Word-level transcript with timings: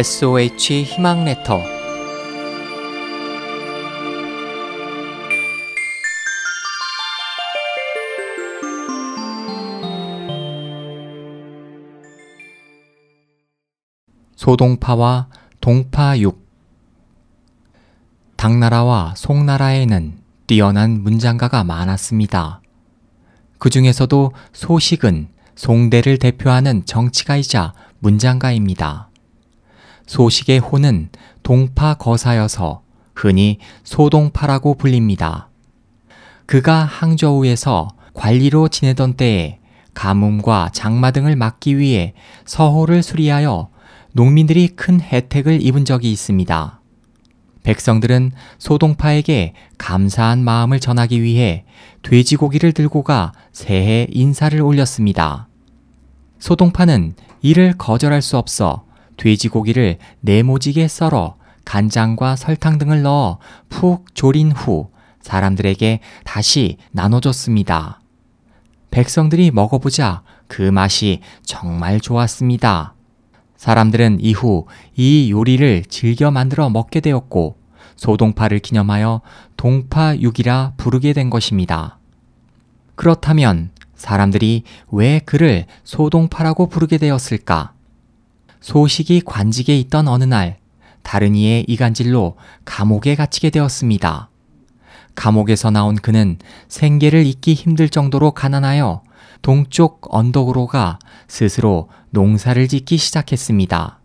SOH 0.00 0.84
희망 0.84 1.26
레터 1.26 1.60
소동파와 14.36 15.28
동파육 15.60 16.48
당나라와 18.36 19.12
송나라에는 19.18 20.18
뛰어난 20.46 21.02
문장가가 21.02 21.62
많았습니다. 21.64 22.62
그 23.58 23.68
중에서도 23.68 24.32
소식은 24.54 25.28
송대를 25.56 26.16
대표하는 26.16 26.86
정치가이자 26.86 27.74
문장가입니다. 27.98 29.09
소식의 30.10 30.58
호는 30.58 31.08
동파 31.44 31.94
거사여서 31.94 32.82
흔히 33.14 33.58
소동파라고 33.84 34.74
불립니다. 34.74 35.50
그가 36.46 36.82
항저우에서 36.82 37.90
관리로 38.14 38.66
지내던 38.66 39.12
때에 39.12 39.60
가뭄과 39.94 40.70
장마 40.72 41.12
등을 41.12 41.36
막기 41.36 41.78
위해 41.78 42.14
서호를 42.44 43.04
수리하여 43.04 43.68
농민들이 44.10 44.66
큰 44.66 45.00
혜택을 45.00 45.64
입은 45.64 45.84
적이 45.84 46.10
있습니다. 46.10 46.80
백성들은 47.62 48.32
소동파에게 48.58 49.54
감사한 49.78 50.42
마음을 50.42 50.80
전하기 50.80 51.22
위해 51.22 51.64
돼지고기를 52.02 52.72
들고 52.72 53.04
가 53.04 53.30
새해 53.52 54.08
인사를 54.10 54.60
올렸습니다. 54.60 55.46
소동파는 56.40 57.14
이를 57.42 57.74
거절할 57.78 58.22
수 58.22 58.38
없어 58.38 58.89
돼지고기를 59.20 59.98
네모지게 60.20 60.88
썰어 60.88 61.36
간장과 61.66 62.36
설탕 62.36 62.78
등을 62.78 63.02
넣어 63.02 63.38
푹 63.68 64.14
졸인 64.14 64.50
후 64.50 64.90
사람들에게 65.20 66.00
다시 66.24 66.78
나눠줬습니다. 66.92 68.00
백성들이 68.90 69.50
먹어보자 69.50 70.22
그 70.48 70.62
맛이 70.62 71.20
정말 71.44 72.00
좋았습니다. 72.00 72.94
사람들은 73.56 74.18
이후 74.20 74.66
이 74.96 75.30
요리를 75.30 75.84
즐겨 75.90 76.30
만들어 76.30 76.70
먹게 76.70 77.00
되었고 77.00 77.58
소동파를 77.96 78.60
기념하여 78.60 79.20
동파육이라 79.58 80.72
부르게 80.78 81.12
된 81.12 81.28
것입니다. 81.28 81.98
그렇다면 82.94 83.70
사람들이 83.94 84.62
왜 84.90 85.18
그를 85.20 85.66
소동파라고 85.84 86.70
부르게 86.70 86.96
되었을까? 86.96 87.74
소식이 88.60 89.22
관직에 89.24 89.78
있던 89.78 90.08
어느 90.08 90.24
날 90.24 90.58
다른 91.02 91.34
이의 91.34 91.64
이간질로 91.66 92.36
감옥에 92.64 93.14
갇히게 93.14 93.50
되었습니다. 93.50 94.28
감옥에서 95.14 95.70
나온 95.70 95.96
그는 95.96 96.38
생계를 96.68 97.26
잇기 97.26 97.54
힘들 97.54 97.88
정도로 97.88 98.32
가난하여 98.32 99.02
동쪽 99.42 100.14
언덕으로 100.14 100.66
가 100.66 100.98
스스로 101.26 101.88
농사를 102.10 102.68
짓기 102.68 102.96
시작했습니다. 102.96 103.98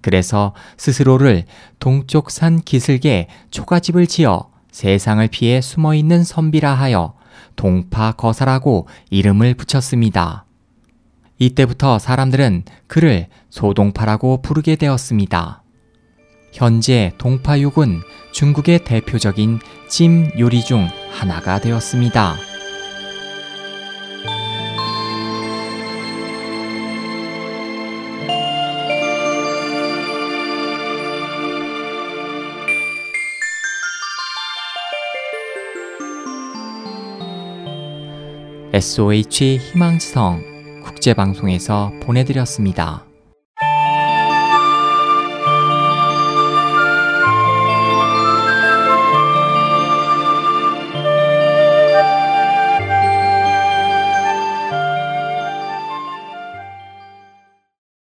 그래서 0.00 0.54
스스로를 0.76 1.44
동쪽 1.78 2.30
산 2.30 2.60
기슭에 2.62 3.28
초가집을 3.50 4.06
지어 4.06 4.50
세상을 4.70 5.26
피해 5.28 5.60
숨어 5.60 5.94
있는 5.94 6.24
선비라 6.24 6.72
하여 6.74 7.14
동파 7.56 8.12
거사라고 8.12 8.86
이름을 9.10 9.54
붙였습니다. 9.54 10.46
이때부터 11.40 11.98
사람들은 11.98 12.64
그를 12.86 13.26
소동파라고 13.48 14.42
부르게 14.42 14.76
되었습니다. 14.76 15.62
현재 16.52 17.12
동파육은 17.18 18.02
중국의 18.32 18.84
대표적인 18.84 19.58
찜 19.88 20.30
요리 20.38 20.62
중 20.62 20.86
하나가 21.10 21.58
되었습니다. 21.58 22.36
SOH 38.72 39.58
희망지성 39.58 40.49
국제방송에서 41.00 41.92
보내드렸습니다. 42.02 43.09